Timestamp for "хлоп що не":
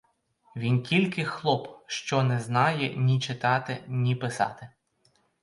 1.25-2.39